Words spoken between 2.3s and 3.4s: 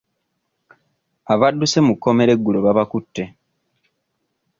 eggulo babakutte.